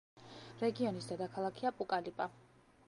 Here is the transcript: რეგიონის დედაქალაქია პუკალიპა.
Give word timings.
რეგიონის 0.61 1.11
დედაქალაქია 1.11 1.77
პუკალიპა. 1.81 2.29